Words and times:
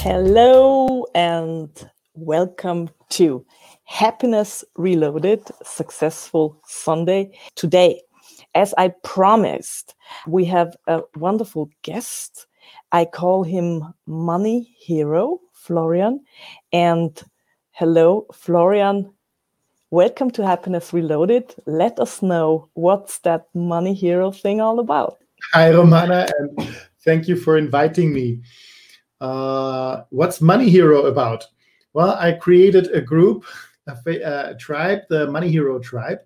Hello 0.00 1.06
and 1.12 1.68
welcome 2.14 2.88
to 3.08 3.44
Happiness 3.82 4.64
Reloaded 4.76 5.42
Successful 5.64 6.56
Sunday. 6.64 7.36
Today, 7.56 8.00
as 8.54 8.72
I 8.78 8.92
promised, 9.02 9.96
we 10.28 10.44
have 10.44 10.76
a 10.86 11.00
wonderful 11.16 11.68
guest. 11.82 12.46
I 12.92 13.06
call 13.06 13.42
him 13.42 13.92
Money 14.06 14.72
Hero, 14.78 15.40
Florian. 15.52 16.20
And 16.72 17.20
hello, 17.72 18.26
Florian. 18.32 19.12
Welcome 19.90 20.30
to 20.30 20.46
Happiness 20.46 20.92
Reloaded. 20.92 21.56
Let 21.66 21.98
us 21.98 22.22
know 22.22 22.68
what's 22.74 23.18
that 23.20 23.46
Money 23.52 23.94
Hero 23.94 24.30
thing 24.30 24.60
all 24.60 24.78
about. 24.78 25.18
Hi, 25.54 25.72
Romana, 25.72 26.28
and 26.38 26.68
thank 27.04 27.26
you 27.26 27.34
for 27.34 27.58
inviting 27.58 28.12
me. 28.12 28.42
Uh, 29.20 30.02
what's 30.10 30.40
Money 30.40 30.68
Hero 30.68 31.06
about? 31.06 31.44
Well, 31.92 32.16
I 32.18 32.32
created 32.32 32.92
a 32.92 33.00
group, 33.00 33.44
a, 33.86 34.50
a 34.50 34.54
tribe, 34.56 35.00
the 35.08 35.26
Money 35.30 35.50
Hero 35.50 35.78
tribe, 35.78 36.20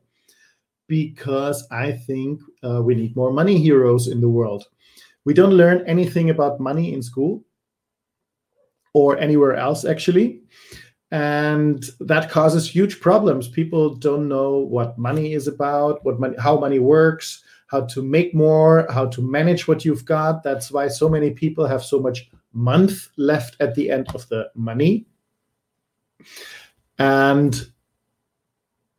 because 0.88 1.66
I 1.70 1.92
think 1.92 2.40
uh, 2.62 2.82
we 2.82 2.94
need 2.94 3.16
more 3.16 3.32
money 3.32 3.58
heroes 3.58 4.08
in 4.08 4.20
the 4.20 4.28
world. 4.28 4.64
We 5.24 5.34
don't 5.34 5.54
learn 5.54 5.84
anything 5.86 6.30
about 6.30 6.60
money 6.60 6.92
in 6.92 7.02
school 7.02 7.44
or 8.92 9.16
anywhere 9.18 9.54
else, 9.54 9.84
actually. 9.84 10.42
And 11.12 11.84
that 12.00 12.30
causes 12.30 12.68
huge 12.68 13.00
problems. 13.00 13.46
People 13.48 13.94
don't 13.94 14.28
know 14.28 14.58
what 14.58 14.98
money 14.98 15.34
is 15.34 15.46
about, 15.46 16.04
what 16.04 16.18
money, 16.18 16.34
how 16.38 16.58
money 16.58 16.78
works, 16.78 17.42
how 17.68 17.82
to 17.82 18.02
make 18.02 18.34
more, 18.34 18.86
how 18.90 19.06
to 19.06 19.22
manage 19.22 19.68
what 19.68 19.84
you've 19.84 20.04
got. 20.04 20.42
That's 20.42 20.70
why 20.70 20.88
so 20.88 21.08
many 21.08 21.30
people 21.30 21.66
have 21.66 21.82
so 21.82 22.00
much 22.00 22.30
month 22.52 23.08
left 23.16 23.56
at 23.60 23.74
the 23.74 23.90
end 23.90 24.08
of 24.14 24.28
the 24.28 24.50
money. 24.54 25.06
And 26.98 27.66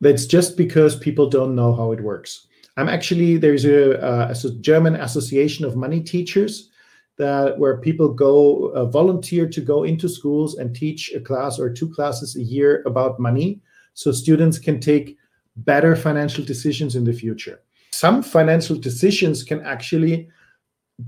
that's 0.00 0.26
just 0.26 0.56
because 0.56 0.96
people 0.96 1.28
don't 1.28 1.54
know 1.54 1.74
how 1.74 1.92
it 1.92 2.02
works. 2.02 2.46
I'm 2.76 2.88
actually, 2.88 3.36
there's 3.36 3.64
a, 3.64 3.92
a 4.30 4.50
German 4.60 4.96
Association 4.96 5.64
of 5.64 5.76
Money 5.76 6.00
Teachers 6.00 6.70
that 7.16 7.58
where 7.58 7.78
people 7.78 8.08
go 8.08 8.66
uh, 8.74 8.86
volunteer 8.86 9.48
to 9.48 9.60
go 9.60 9.84
into 9.84 10.08
schools 10.08 10.56
and 10.56 10.74
teach 10.74 11.12
a 11.14 11.20
class 11.20 11.60
or 11.60 11.72
two 11.72 11.88
classes 11.88 12.34
a 12.34 12.42
year 12.42 12.82
about 12.86 13.20
money 13.20 13.60
so 13.94 14.10
students 14.10 14.58
can 14.58 14.80
take 14.80 15.16
better 15.56 15.94
financial 15.94 16.44
decisions 16.44 16.96
in 16.96 17.04
the 17.04 17.12
future. 17.12 17.60
Some 17.92 18.24
financial 18.24 18.76
decisions 18.76 19.44
can 19.44 19.62
actually 19.62 20.28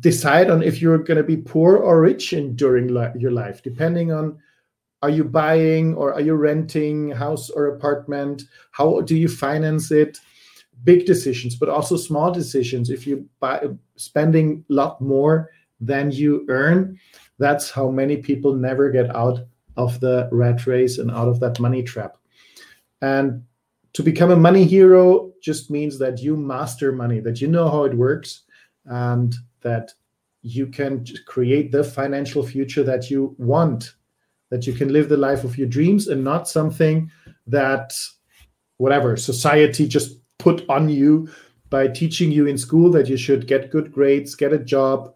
decide 0.00 0.50
on 0.50 0.62
if 0.62 0.82
you're 0.82 0.98
going 0.98 1.16
to 1.16 1.22
be 1.22 1.36
poor 1.36 1.76
or 1.76 2.00
rich 2.00 2.32
in 2.32 2.56
during 2.56 2.88
li- 2.88 3.12
your 3.16 3.30
life 3.30 3.62
depending 3.62 4.12
on 4.12 4.36
are 5.02 5.10
you 5.10 5.22
buying 5.22 5.94
or 5.94 6.12
are 6.14 6.20
you 6.20 6.34
renting 6.34 7.10
house 7.10 7.50
or 7.50 7.66
apartment? 7.66 8.42
How 8.72 9.02
do 9.02 9.14
you 9.14 9.28
finance 9.28 9.92
it? 9.92 10.18
Big 10.84 11.06
decisions 11.06 11.54
but 11.54 11.68
also 11.68 11.96
small 11.96 12.32
decisions. 12.32 12.90
If 12.90 13.06
you 13.06 13.28
buy 13.38 13.68
spending 13.96 14.64
a 14.68 14.72
lot 14.72 15.00
more 15.00 15.50
than 15.80 16.10
you 16.10 16.44
earn 16.48 16.98
that's 17.38 17.70
how 17.70 17.90
many 17.90 18.16
people 18.16 18.54
never 18.54 18.90
get 18.90 19.14
out 19.14 19.40
of 19.76 20.00
the 20.00 20.28
rat 20.32 20.66
race 20.66 20.98
and 20.98 21.10
out 21.10 21.28
of 21.28 21.40
that 21.40 21.60
money 21.60 21.82
trap. 21.82 22.16
And 23.02 23.44
to 23.92 24.02
become 24.02 24.30
a 24.30 24.36
money 24.36 24.64
hero 24.64 25.32
just 25.42 25.70
means 25.70 25.98
that 25.98 26.20
you 26.20 26.36
master 26.36 26.92
money 26.92 27.20
that 27.20 27.40
you 27.40 27.48
know 27.48 27.68
how 27.68 27.84
it 27.84 27.94
works 27.94 28.42
and 28.86 29.34
that 29.66 29.92
you 30.42 30.68
can 30.68 31.04
create 31.26 31.72
the 31.72 31.82
financial 31.82 32.46
future 32.46 32.84
that 32.84 33.10
you 33.10 33.34
want, 33.36 33.94
that 34.50 34.64
you 34.64 34.72
can 34.72 34.92
live 34.92 35.08
the 35.08 35.16
life 35.16 35.42
of 35.42 35.58
your 35.58 35.66
dreams 35.66 36.06
and 36.06 36.22
not 36.22 36.48
something 36.48 37.10
that 37.48 37.92
whatever 38.76 39.16
society 39.16 39.88
just 39.88 40.20
put 40.38 40.64
on 40.68 40.88
you 40.88 41.28
by 41.68 41.88
teaching 41.88 42.30
you 42.30 42.46
in 42.46 42.56
school 42.56 42.92
that 42.92 43.08
you 43.08 43.16
should 43.16 43.48
get 43.48 43.72
good 43.72 43.90
grades, 43.90 44.36
get 44.36 44.52
a 44.52 44.58
job, 44.58 45.12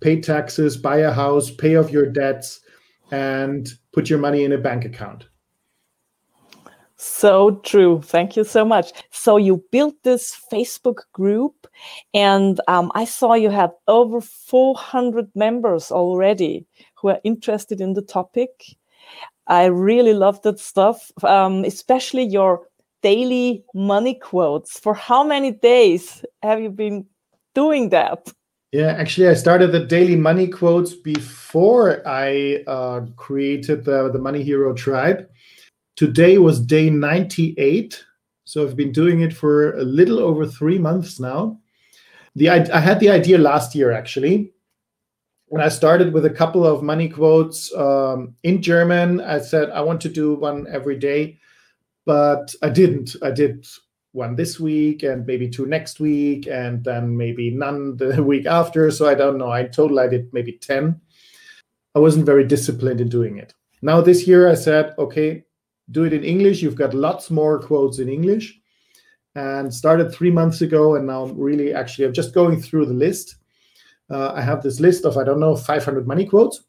pay 0.00 0.20
taxes, 0.20 0.76
buy 0.76 0.98
a 0.98 1.12
house, 1.12 1.50
pay 1.50 1.74
off 1.74 1.90
your 1.90 2.06
debts, 2.06 2.60
and 3.10 3.68
put 3.92 4.08
your 4.08 4.20
money 4.20 4.44
in 4.44 4.52
a 4.52 4.58
bank 4.58 4.84
account. 4.84 5.26
So 7.04 7.56
true. 7.64 8.00
Thank 8.00 8.36
you 8.36 8.44
so 8.44 8.64
much. 8.64 8.92
So 9.10 9.36
you 9.36 9.64
built 9.72 9.96
this 10.04 10.40
Facebook 10.52 10.98
group, 11.12 11.66
and 12.14 12.60
um, 12.68 12.92
I 12.94 13.06
saw 13.06 13.34
you 13.34 13.50
have 13.50 13.72
over 13.88 14.20
400 14.20 15.28
members 15.34 15.90
already 15.90 16.64
who 16.94 17.08
are 17.08 17.18
interested 17.24 17.80
in 17.80 17.94
the 17.94 18.02
topic. 18.02 18.50
I 19.48 19.64
really 19.64 20.14
love 20.14 20.42
that 20.42 20.60
stuff, 20.60 21.10
um, 21.24 21.64
especially 21.64 22.22
your 22.22 22.68
daily 23.02 23.64
money 23.74 24.14
quotes. 24.14 24.78
For 24.78 24.94
how 24.94 25.24
many 25.24 25.50
days 25.50 26.24
have 26.40 26.60
you 26.60 26.70
been 26.70 27.04
doing 27.52 27.88
that? 27.88 28.32
Yeah, 28.70 28.94
actually, 28.96 29.26
I 29.26 29.34
started 29.34 29.72
the 29.72 29.84
daily 29.84 30.14
money 30.14 30.46
quotes 30.46 30.94
before 30.94 32.00
I 32.06 32.62
uh, 32.68 33.06
created 33.16 33.84
the, 33.84 34.08
the 34.08 34.20
Money 34.20 34.44
Hero 34.44 34.72
Tribe 34.72 35.28
Today 35.96 36.38
was 36.38 36.60
day 36.60 36.88
98. 36.88 38.04
So 38.44 38.62
I've 38.62 38.76
been 38.76 38.92
doing 38.92 39.20
it 39.20 39.34
for 39.34 39.76
a 39.76 39.82
little 39.82 40.18
over 40.18 40.46
three 40.46 40.78
months 40.78 41.20
now. 41.20 41.60
The 42.34 42.48
I, 42.48 42.80
had 42.80 42.98
the 42.98 43.10
idea 43.10 43.36
last 43.38 43.74
year 43.74 43.92
actually. 43.92 44.52
When 45.46 45.60
I 45.60 45.68
started 45.68 46.14
with 46.14 46.24
a 46.24 46.30
couple 46.30 46.66
of 46.66 46.82
money 46.82 47.10
quotes 47.10 47.74
um, 47.74 48.34
in 48.42 48.62
German, 48.62 49.20
I 49.20 49.38
said 49.38 49.68
I 49.70 49.82
want 49.82 50.00
to 50.02 50.08
do 50.08 50.34
one 50.34 50.66
every 50.70 50.98
day, 50.98 51.38
but 52.06 52.54
I 52.62 52.70
didn't. 52.70 53.16
I 53.22 53.30
did 53.30 53.66
one 54.12 54.34
this 54.34 54.58
week 54.58 55.02
and 55.02 55.26
maybe 55.26 55.50
two 55.50 55.66
next 55.66 56.00
week, 56.00 56.46
and 56.46 56.82
then 56.84 57.14
maybe 57.14 57.50
none 57.50 57.96
the 57.98 58.22
week 58.22 58.46
after. 58.46 58.90
So 58.90 59.06
I 59.06 59.14
don't 59.14 59.36
know. 59.36 59.50
I 59.50 59.64
total 59.64 60.00
I 60.00 60.08
did 60.08 60.32
maybe 60.32 60.52
10. 60.52 60.98
I 61.94 61.98
wasn't 61.98 62.24
very 62.24 62.44
disciplined 62.44 63.02
in 63.02 63.10
doing 63.10 63.36
it. 63.36 63.52
Now 63.82 64.00
this 64.00 64.26
year 64.26 64.48
I 64.48 64.54
said, 64.54 64.94
okay, 64.96 65.44
do 65.90 66.04
it 66.04 66.12
in 66.12 66.24
English. 66.24 66.62
You've 66.62 66.76
got 66.76 66.94
lots 66.94 67.30
more 67.30 67.58
quotes 67.58 67.98
in 67.98 68.08
English. 68.08 68.58
And 69.34 69.72
started 69.72 70.12
three 70.12 70.30
months 70.30 70.60
ago, 70.60 70.96
and 70.96 71.06
now 71.06 71.24
I'm 71.24 71.38
really 71.38 71.72
actually 71.72 72.04
I'm 72.04 72.12
just 72.12 72.34
going 72.34 72.60
through 72.60 72.84
the 72.84 72.92
list. 72.92 73.36
Uh, 74.10 74.32
I 74.34 74.42
have 74.42 74.62
this 74.62 74.78
list 74.78 75.06
of 75.06 75.16
I 75.16 75.24
don't 75.24 75.40
know 75.40 75.56
500 75.56 76.06
money 76.06 76.26
quotes, 76.26 76.64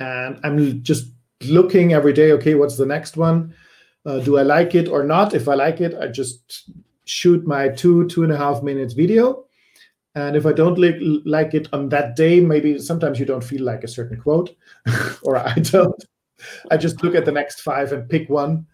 and 0.00 0.40
I'm 0.42 0.82
just 0.82 1.12
looking 1.44 1.92
every 1.92 2.12
day. 2.12 2.32
Okay, 2.32 2.56
what's 2.56 2.76
the 2.76 2.86
next 2.86 3.16
one? 3.16 3.54
Uh, 4.04 4.18
do 4.18 4.36
I 4.36 4.42
like 4.42 4.74
it 4.74 4.88
or 4.88 5.04
not? 5.04 5.32
If 5.32 5.48
I 5.48 5.54
like 5.54 5.80
it, 5.80 5.94
I 5.94 6.08
just 6.08 6.72
shoot 7.04 7.46
my 7.46 7.68
two 7.68 8.08
two 8.08 8.24
and 8.24 8.32
a 8.32 8.36
half 8.36 8.64
minutes 8.64 8.94
video. 8.94 9.44
And 10.14 10.36
if 10.36 10.44
I 10.44 10.52
don't 10.52 10.78
like, 10.78 10.96
like 11.24 11.54
it 11.54 11.68
on 11.72 11.88
that 11.88 12.16
day, 12.16 12.40
maybe 12.40 12.78
sometimes 12.78 13.18
you 13.18 13.24
don't 13.24 13.44
feel 13.44 13.62
like 13.62 13.82
a 13.82 13.88
certain 13.88 14.20
quote, 14.20 14.54
or 15.22 15.38
I 15.38 15.54
don't. 15.54 16.04
I 16.70 16.76
just 16.76 17.02
look 17.02 17.14
at 17.14 17.24
the 17.24 17.32
next 17.32 17.60
five 17.60 17.92
and 17.92 18.08
pick 18.08 18.28
one, 18.28 18.66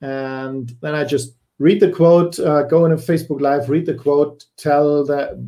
and 0.00 0.72
then 0.80 0.94
I 0.94 1.04
just 1.04 1.36
read 1.58 1.80
the 1.80 1.90
quote, 1.90 2.38
uh, 2.38 2.62
go 2.64 2.84
in 2.84 2.92
a 2.92 2.96
Facebook 2.96 3.40
Live, 3.40 3.68
read 3.68 3.86
the 3.86 3.94
quote, 3.94 4.44
tell 4.56 5.04
the 5.04 5.40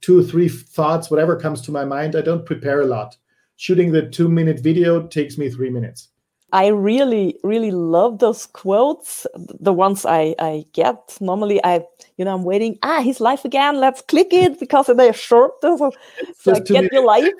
two 0.00 0.18
or 0.18 0.22
three 0.22 0.48
thoughts, 0.48 1.10
whatever 1.10 1.36
comes 1.36 1.60
to 1.62 1.72
my 1.72 1.84
mind. 1.84 2.14
I 2.14 2.20
don't 2.20 2.46
prepare 2.46 2.82
a 2.82 2.86
lot. 2.86 3.16
Shooting 3.56 3.92
the 3.92 4.08
two 4.08 4.28
minute 4.28 4.60
video 4.60 5.06
takes 5.06 5.38
me 5.38 5.48
three 5.48 5.70
minutes. 5.70 6.08
I 6.52 6.68
really, 6.68 7.38
really 7.42 7.72
love 7.72 8.20
those 8.20 8.46
quotes. 8.46 9.26
The 9.34 9.72
ones 9.72 10.06
I, 10.06 10.34
I 10.38 10.64
get 10.72 11.16
normally, 11.20 11.62
I 11.64 11.84
you 12.18 12.24
know 12.24 12.34
I'm 12.34 12.44
waiting. 12.44 12.78
Ah, 12.82 13.00
his 13.00 13.20
life 13.20 13.44
again. 13.44 13.80
Let's 13.80 14.00
click 14.02 14.28
it 14.32 14.60
because 14.60 14.86
they're 14.86 15.12
short, 15.12 15.54
so, 15.60 15.90
so 16.38 16.52
I 16.54 16.60
get 16.60 16.70
minutes. 16.70 16.94
your 16.94 17.04
life. 17.04 17.32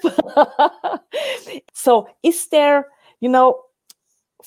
so, 1.73 2.08
is 2.23 2.49
there 2.49 2.88
you 3.20 3.28
know 3.28 3.62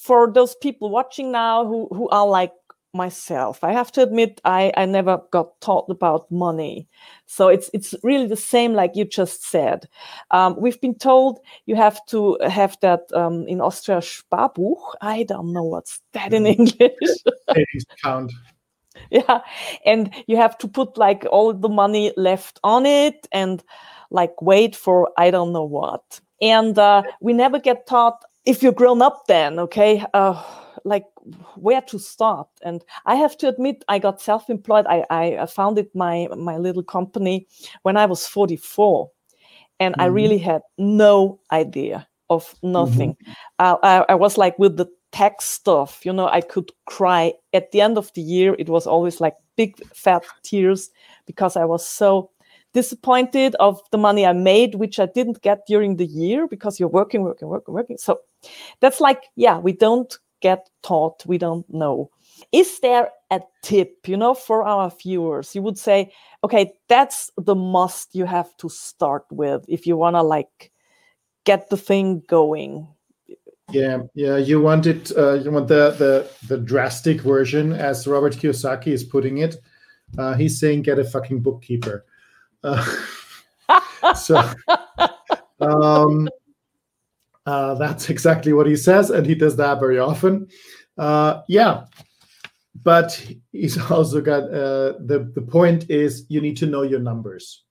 for 0.01 0.31
those 0.31 0.55
people 0.55 0.89
watching 0.89 1.31
now 1.31 1.65
who, 1.65 1.87
who 1.91 2.07
are 2.09 2.27
like 2.27 2.53
myself 2.91 3.63
i 3.63 3.71
have 3.71 3.91
to 3.91 4.01
admit 4.01 4.41
i 4.45 4.71
i 4.75 4.83
never 4.83 5.21
got 5.29 5.61
taught 5.61 5.85
about 5.89 6.31
money. 6.31 6.87
So 7.27 7.47
it's 7.47 7.69
it's 7.71 7.93
really 8.01 8.25
the 8.25 8.35
same 8.35 8.73
like 8.73 8.95
you 8.95 9.05
just 9.05 9.43
said. 9.43 9.87
Um, 10.31 10.55
we've 10.57 10.81
been 10.81 10.95
told 10.95 11.39
you 11.67 11.75
have 11.75 12.03
to 12.07 12.39
have 12.49 12.75
that 12.81 13.01
um, 13.13 13.47
in 13.47 13.61
austria 13.61 13.99
sparbuch. 13.99 14.81
I 15.01 15.21
don't 15.21 15.53
know 15.53 15.63
what's 15.63 16.01
that 16.13 16.33
in 16.33 16.45
mm-hmm. 16.45 16.61
english. 16.63 17.85
Count 18.03 18.31
yeah. 19.11 19.41
And 19.85 20.13
you 20.27 20.37
have 20.37 20.57
to 20.59 20.67
put 20.67 20.97
like 20.97 21.25
all 21.31 21.53
the 21.53 21.69
money 21.69 22.13
left 22.17 22.59
on 22.63 22.85
it 22.85 23.27
and 23.31 23.63
like 24.11 24.41
wait 24.41 24.75
for 24.75 25.11
i 25.17 25.31
don't 25.31 25.53
know 25.53 25.63
what. 25.63 26.19
And 26.41 26.77
uh, 26.79 27.03
we 27.19 27.33
never 27.33 27.59
get 27.59 27.85
taught 27.85 28.23
if 28.49 28.63
you're 28.63 28.71
grown 28.71 29.01
up 29.01 29.27
then 29.27 29.59
okay 29.59 30.03
uh, 30.13 30.43
like 30.85 31.05
where 31.55 31.81
to 31.81 31.99
start 31.99 32.47
and 32.63 32.83
i 33.05 33.15
have 33.15 33.37
to 33.37 33.47
admit 33.47 33.83
i 33.87 33.99
got 33.99 34.21
self-employed 34.21 34.85
I, 34.87 35.05
I 35.09 35.45
founded 35.45 35.87
my 35.93 36.27
my 36.37 36.57
little 36.57 36.83
company 36.83 37.47
when 37.83 37.97
i 37.97 38.05
was 38.05 38.27
44 38.27 39.09
and 39.79 39.93
mm-hmm. 39.93 40.01
i 40.01 40.05
really 40.05 40.37
had 40.37 40.61
no 40.77 41.39
idea 41.51 42.07
of 42.29 42.55
nothing. 42.63 43.15
Mm-hmm. 43.15 43.31
Uh, 43.59 43.75
I, 43.83 44.05
I 44.09 44.15
was 44.15 44.37
like 44.37 44.57
with 44.59 44.77
the 44.77 44.87
tax 45.11 45.45
stuff, 45.45 46.05
you 46.05 46.13
know, 46.13 46.27
I 46.27 46.41
could 46.41 46.71
cry 46.85 47.33
at 47.53 47.71
the 47.71 47.81
end 47.81 47.97
of 47.97 48.11
the 48.13 48.21
year. 48.21 48.55
It 48.59 48.69
was 48.69 48.85
always 48.85 49.19
like 49.19 49.35
big 49.55 49.83
fat 49.87 50.23
tears 50.43 50.91
because 51.25 51.57
I 51.57 51.65
was 51.65 51.85
so 51.85 52.29
disappointed 52.73 53.55
of 53.59 53.81
the 53.91 53.97
money 53.97 54.25
I 54.25 54.33
made, 54.33 54.75
which 54.75 54.99
I 54.99 55.07
didn't 55.07 55.41
get 55.41 55.65
during 55.67 55.97
the 55.97 56.05
year 56.05 56.47
because 56.47 56.79
you're 56.79 56.89
working, 56.89 57.23
working, 57.23 57.47
working, 57.47 57.73
working. 57.73 57.97
So 57.97 58.19
that's 58.79 59.01
like, 59.01 59.23
yeah, 59.35 59.57
we 59.57 59.73
don't 59.73 60.15
get 60.41 60.69
taught, 60.83 61.25
we 61.25 61.37
don't 61.37 61.67
know. 61.69 62.09
Is 62.51 62.79
there 62.79 63.09
a 63.31 63.41
tip, 63.63 64.07
you 64.07 64.15
know, 64.15 64.33
for 64.33 64.63
our 64.63 64.91
viewers? 64.91 65.53
You 65.53 65.61
would 65.63 65.77
say, 65.77 66.11
okay, 66.43 66.73
that's 66.87 67.31
the 67.37 67.55
must 67.55 68.15
you 68.15 68.25
have 68.25 68.55
to 68.57 68.69
start 68.69 69.25
with 69.29 69.65
if 69.67 69.85
you 69.85 69.97
want 69.97 70.15
to 70.15 70.21
like 70.21 70.71
get 71.43 71.69
the 71.69 71.77
thing 71.77 72.23
going. 72.27 72.87
Yeah, 73.71 74.03
yeah. 74.15 74.37
You 74.37 74.61
want 74.61 74.87
it. 74.87 75.11
Uh, 75.15 75.33
you 75.33 75.51
want 75.51 75.67
the 75.67 75.91
the 75.91 76.31
the 76.47 76.57
drastic 76.57 77.21
version, 77.21 77.71
as 77.73 78.07
Robert 78.07 78.35
Kiyosaki 78.35 78.87
is 78.87 79.03
putting 79.03 79.39
it. 79.39 79.57
Uh, 80.17 80.33
he's 80.33 80.59
saying, 80.59 80.81
"Get 80.81 80.97
a 80.97 81.03
fucking 81.03 81.41
bookkeeper." 81.41 82.05
Uh, 82.63 82.95
so, 84.15 84.41
um, 85.59 86.29
uh, 87.45 87.75
that's 87.75 88.09
exactly 88.09 88.53
what 88.53 88.67
he 88.67 88.75
says, 88.75 89.09
and 89.09 89.25
he 89.25 89.35
does 89.35 89.55
that 89.55 89.79
very 89.79 89.99
often. 89.99 90.47
Uh, 90.97 91.41
yeah, 91.47 91.85
but 92.83 93.21
he's 93.51 93.77
also 93.91 94.21
got 94.21 94.43
uh, 94.43 94.93
the 94.99 95.31
the 95.35 95.41
point 95.41 95.89
is 95.89 96.25
you 96.29 96.41
need 96.41 96.57
to 96.57 96.65
know 96.65 96.83
your 96.83 96.99
numbers. 96.99 97.63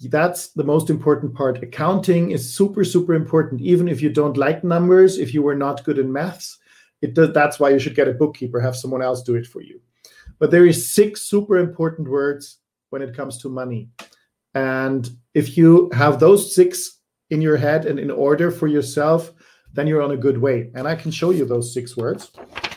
That's 0.00 0.52
the 0.52 0.62
most 0.62 0.90
important 0.90 1.34
part. 1.34 1.62
Accounting 1.62 2.30
is 2.30 2.54
super 2.54 2.84
super 2.84 3.14
important. 3.14 3.60
Even 3.60 3.88
if 3.88 4.00
you 4.00 4.10
don't 4.10 4.36
like 4.36 4.62
numbers 4.62 5.18
if 5.18 5.34
you 5.34 5.42
were 5.42 5.56
not 5.56 5.84
good 5.84 5.98
in 5.98 6.12
maths 6.12 6.58
it 7.00 7.14
does 7.14 7.32
that's 7.32 7.60
why 7.60 7.70
you 7.70 7.78
should 7.78 7.94
get 7.94 8.08
a 8.08 8.12
bookkeeper 8.12 8.60
have 8.60 8.76
someone 8.76 9.02
else 9.02 9.22
do 9.22 9.34
it 9.34 9.46
for 9.46 9.62
you. 9.62 9.80
But 10.38 10.50
there 10.50 10.66
is 10.66 10.92
six 10.92 11.22
super 11.22 11.58
important 11.58 12.08
words 12.08 12.58
when 12.90 13.02
it 13.02 13.16
comes 13.16 13.38
to 13.38 13.48
money 13.48 13.88
and 14.54 15.10
if 15.34 15.56
you 15.56 15.90
have 15.92 16.18
those 16.18 16.54
six 16.54 17.00
in 17.30 17.40
your 17.42 17.56
head 17.56 17.84
and 17.86 17.98
in 17.98 18.10
order 18.10 18.50
for 18.50 18.66
yourself 18.66 19.32
then 19.74 19.86
you're 19.86 20.02
on 20.02 20.12
a 20.12 20.16
good 20.16 20.38
way 20.38 20.70
and 20.74 20.88
i 20.88 20.94
can 20.94 21.10
show 21.10 21.30
you 21.30 21.44
those 21.44 21.74
six 21.74 21.96
words 21.96 22.32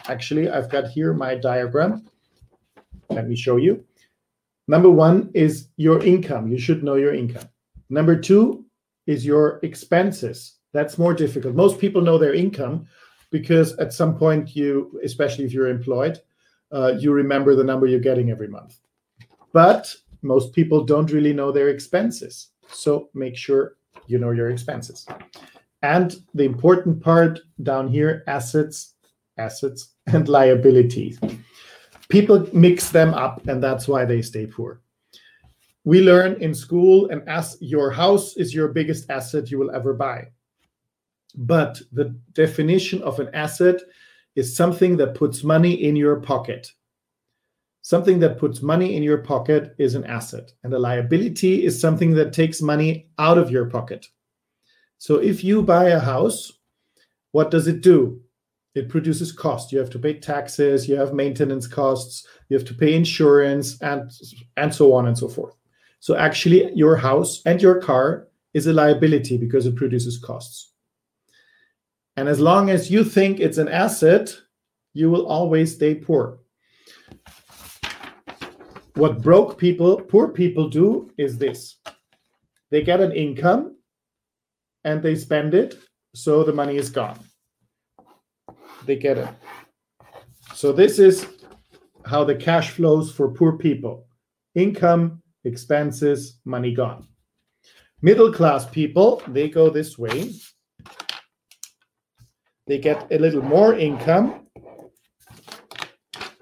actually 0.08 0.50
i've 0.50 0.70
got 0.70 0.88
here 0.88 1.14
my 1.14 1.36
diagram 1.36 2.06
let 3.10 3.28
me 3.28 3.36
show 3.36 3.58
you 3.58 3.84
Number 4.72 4.90
one 4.90 5.32
is 5.34 5.68
your 5.76 6.02
income. 6.02 6.48
You 6.48 6.58
should 6.58 6.82
know 6.82 6.96
your 6.96 7.14
income. 7.14 7.50
Number 7.90 8.16
two 8.16 8.66
is 9.06 9.26
your 9.26 9.60
expenses. 9.64 10.56
That's 10.72 10.98
more 10.98 11.14
difficult. 11.14 11.56
Most 11.56 11.78
people 11.78 12.02
know 12.02 12.18
their 12.18 12.34
income 12.34 12.88
because 13.32 13.74
at 13.80 13.92
some 13.92 14.18
point 14.18 14.56
you, 14.56 14.98
especially 15.04 15.44
if 15.44 15.52
you're 15.52 15.68
employed, 15.68 16.22
uh, 16.72 16.94
you 16.98 17.12
remember 17.12 17.54
the 17.54 17.66
number 17.66 17.86
you're 17.86 18.00
getting 18.00 18.32
every 18.32 18.48
month. 18.48 18.80
But 19.54 19.94
most 20.22 20.54
people 20.54 20.84
don't 20.84 21.12
really 21.12 21.34
know 21.34 21.52
their 21.52 21.70
expenses. 21.70 22.50
So 22.68 23.10
make 23.14 23.36
sure 23.36 23.76
you 24.08 24.20
know 24.20 24.32
your 24.32 24.50
expenses. 24.50 25.06
And 25.82 26.16
the 26.34 26.44
important 26.44 27.02
part 27.02 27.40
down 27.64 27.88
here 27.88 28.24
assets, 28.28 28.94
assets, 29.38 29.90
and 30.08 30.28
liabilities 30.28 31.20
people 32.12 32.46
mix 32.52 32.90
them 32.90 33.14
up 33.14 33.48
and 33.48 33.64
that's 33.64 33.88
why 33.88 34.04
they 34.04 34.22
stay 34.22 34.46
poor 34.46 34.82
we 35.86 36.02
learn 36.02 36.34
in 36.42 36.54
school 36.54 37.10
and 37.10 37.28
as 37.28 37.58
your 37.62 37.90
house 37.90 38.36
is 38.36 38.54
your 38.54 38.68
biggest 38.68 39.10
asset 39.10 39.50
you 39.50 39.58
will 39.58 39.72
ever 39.72 39.94
buy 39.94 40.28
but 41.36 41.82
the 41.94 42.14
definition 42.34 43.02
of 43.04 43.20
an 43.20 43.30
asset 43.34 43.82
is 44.36 44.56
something 44.56 44.98
that 44.98 45.16
puts 45.16 45.44
money 45.44 45.74
in 45.74 45.96
your 45.96 46.18
pocket 46.20 46.70
something 47.82 48.20
that 48.20 48.38
puts 48.38 48.62
money 48.62 48.96
in 48.96 49.04
your 49.04 49.18
pocket 49.18 49.76
is 49.78 49.96
an 49.96 50.06
asset 50.06 50.54
and 50.64 50.74
a 50.74 50.80
liability 50.80 51.66
is 51.66 51.80
something 51.80 52.14
that 52.14 52.34
takes 52.34 52.62
money 52.62 53.10
out 53.18 53.38
of 53.38 53.50
your 53.50 53.66
pocket. 53.66 54.08
So 54.98 55.16
if 55.16 55.44
you 55.44 55.64
buy 55.64 55.90
a 55.90 56.00
house 56.00 56.52
what 57.32 57.50
does 57.50 57.68
it 57.68 57.82
do? 57.82 58.22
It 58.76 58.90
produces 58.90 59.32
cost. 59.32 59.72
You 59.72 59.80
have 59.80 59.90
to 59.92 60.00
pay 60.00 60.14
taxes 60.14 60.88
you 60.88 60.96
have 60.96 61.14
maintenance 61.14 61.68
costs 61.68 62.28
you 62.50 62.58
have 62.58 62.68
to 62.68 62.74
pay 62.74 62.94
insurance 62.94 63.82
and 63.82 64.12
and 64.58 64.74
so 64.74 64.94
on 64.94 65.08
and 65.08 65.18
so 65.18 65.28
forth. 65.28 65.56
So 66.00 66.16
actually 66.16 66.72
your 66.74 66.96
house 66.96 67.42
and 67.46 67.62
your 67.62 67.82
car 67.82 68.28
is 68.54 68.68
a 68.68 68.74
liability 68.74 69.38
because 69.38 69.66
it 69.66 69.76
produces 69.76 70.18
costs. 70.18 70.74
And 72.18 72.28
as 72.28 72.40
long 72.40 72.70
as 72.70 72.92
you 72.92 73.04
think 73.04 73.40
it's 73.40 73.58
an 73.58 73.70
asset 73.70 74.36
you 74.94 75.10
will 75.10 75.26
always 75.26 75.74
stay 75.74 75.96
poor 75.96 76.41
what 78.96 79.22
broke 79.22 79.58
people 79.58 80.02
poor 80.02 80.28
people 80.28 80.70
do 80.70 81.10
is 81.18 81.38
this 81.38 81.78
they 82.70 82.82
get 82.82 83.00
an 83.00 83.12
income 83.12 83.76
and 84.84 85.02
they 85.02 85.16
spend 85.16 85.54
it 85.54 85.76
so 86.14 86.44
the 86.44 86.54
money 86.54 86.78
is 86.78 86.90
gone 86.90 87.20
they 88.86 88.96
get 88.96 89.18
it. 89.18 89.30
So 90.56 90.72
this 90.72 91.00
is 91.00 91.28
how 92.06 92.24
the 92.24 92.36
cash 92.36 92.72
flows 92.72 93.12
for 93.12 93.30
poor 93.30 93.58
people. 93.58 94.08
Income, 94.56 95.22
expenses, 95.44 96.40
money 96.46 96.74
gone. 96.74 97.08
Middle 98.02 98.34
class 98.34 98.66
people, 98.66 99.22
they 99.28 99.50
go 99.50 99.70
this 99.70 99.98
way. 99.98 100.32
They 102.68 102.80
get 102.80 103.08
a 103.12 103.18
little 103.18 103.44
more 103.44 103.76
income. 103.76 104.48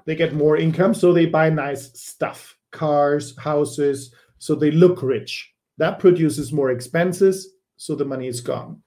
They 0.09 0.15
get 0.15 0.33
more 0.33 0.57
income, 0.57 0.95
so 0.95 1.13
they 1.13 1.27
buy 1.27 1.51
nice 1.51 1.93
stuff, 1.93 2.57
cars, 2.71 3.37
houses, 3.37 4.11
so 4.39 4.55
they 4.55 4.71
look 4.71 5.03
rich. 5.03 5.53
That 5.77 5.99
produces 5.99 6.51
more 6.51 6.71
expenses, 6.71 7.53
so 7.77 7.93
the 7.93 8.05
money 8.05 8.25
is 8.25 8.41
gone 8.41 8.81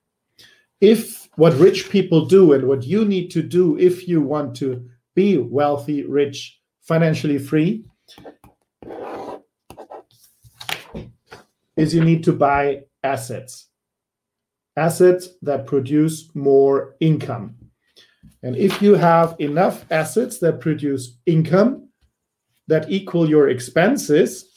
if 0.83 1.29
what 1.37 1.55
rich 1.55 1.89
people 1.91 2.27
do 2.27 2.53
and 2.53 2.67
what 2.67 2.83
you 2.83 3.05
need 3.05 3.31
to 3.31 3.41
do 3.41 3.79
if 3.79 4.09
you 4.09 4.21
want 4.21 4.57
to 4.57 4.85
be 5.15 5.39
wealthy, 5.39 6.05
rich, 6.05 6.61
financially 6.83 7.39
free, 7.39 7.85
is 11.77 11.95
you 11.95 12.05
need 12.05 12.25
to 12.25 12.33
buy 12.33 12.81
assets. 13.05 13.69
Assets 14.77 15.29
that 15.41 15.67
produce 15.67 16.29
more 16.35 16.97
income. 16.99 17.55
And 18.43 18.57
if 18.57 18.83
you 18.83 18.95
have 18.95 19.37
enough 19.39 19.85
assets 19.91 20.39
that 20.39 20.61
produce 20.61 21.17
income 21.27 21.89
that 22.69 22.91
equal 22.91 23.29
your 23.29 23.49
expenses, 23.51 24.55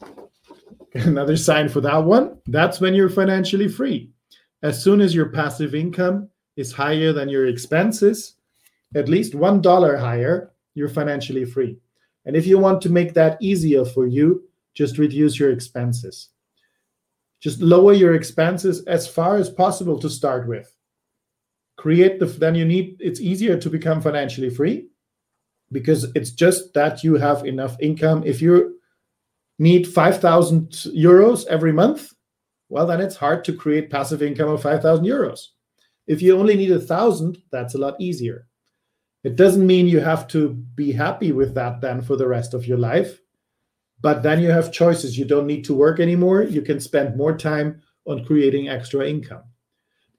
another 0.94 1.36
sign 1.36 1.68
for 1.68 1.80
that 1.80 2.04
one, 2.04 2.38
that's 2.46 2.80
when 2.80 2.94
you're 2.94 3.08
financially 3.08 3.68
free 3.68 4.10
as 4.62 4.82
soon 4.82 5.00
as 5.00 5.14
your 5.14 5.30
passive 5.30 5.74
income 5.74 6.28
is 6.56 6.72
higher 6.72 7.12
than 7.12 7.28
your 7.28 7.46
expenses, 7.46 8.36
at 8.94 9.08
least 9.08 9.34
one 9.34 9.60
dollar 9.60 9.96
higher, 9.96 10.52
you're 10.74 10.88
financially 10.88 11.44
free. 11.44 11.78
And 12.26 12.36
if 12.36 12.46
you 12.46 12.58
want 12.58 12.82
to 12.82 12.90
make 12.90 13.14
that 13.14 13.40
easier 13.40 13.84
for 13.84 14.06
you, 14.06 14.44
just 14.74 14.98
reduce 14.98 15.38
your 15.38 15.50
expenses. 15.50 16.28
Just 17.40 17.60
lower 17.60 17.94
your 17.94 18.14
expenses 18.14 18.84
as 18.84 19.08
far 19.08 19.36
as 19.36 19.48
possible 19.48 19.98
to 19.98 20.10
start 20.10 20.46
with. 20.46 20.74
Create 21.80 22.18
the 22.20 22.26
then 22.26 22.54
you 22.54 22.66
need 22.66 22.96
it's 23.00 23.22
easier 23.22 23.56
to 23.56 23.70
become 23.70 24.02
financially 24.02 24.50
free 24.50 24.88
because 25.72 26.12
it's 26.14 26.30
just 26.30 26.74
that 26.74 27.02
you 27.02 27.14
have 27.14 27.46
enough 27.46 27.74
income. 27.80 28.22
If 28.26 28.42
you 28.42 28.78
need 29.58 29.88
5,000 29.88 30.68
euros 30.94 31.46
every 31.46 31.72
month, 31.72 32.12
well, 32.68 32.86
then 32.86 33.00
it's 33.00 33.16
hard 33.16 33.46
to 33.46 33.54
create 33.54 33.88
passive 33.88 34.22
income 34.22 34.50
of 34.50 34.60
5,000 34.60 35.06
euros. 35.06 35.40
If 36.06 36.20
you 36.20 36.38
only 36.38 36.54
need 36.54 36.70
a 36.70 36.80
thousand, 36.80 37.38
that's 37.50 37.74
a 37.74 37.78
lot 37.78 37.98
easier. 37.98 38.46
It 39.24 39.36
doesn't 39.36 39.66
mean 39.66 39.86
you 39.86 40.00
have 40.00 40.28
to 40.28 40.50
be 40.50 40.92
happy 40.92 41.32
with 41.32 41.54
that 41.54 41.80
then 41.80 42.02
for 42.02 42.16
the 42.16 42.28
rest 42.28 42.52
of 42.52 42.66
your 42.66 42.76
life, 42.76 43.22
but 44.02 44.22
then 44.22 44.42
you 44.42 44.50
have 44.50 44.70
choices. 44.70 45.16
You 45.16 45.24
don't 45.24 45.46
need 45.46 45.64
to 45.64 45.74
work 45.74 45.98
anymore. 45.98 46.42
You 46.42 46.60
can 46.60 46.78
spend 46.78 47.16
more 47.16 47.38
time 47.38 47.80
on 48.06 48.26
creating 48.26 48.68
extra 48.68 49.08
income. 49.08 49.44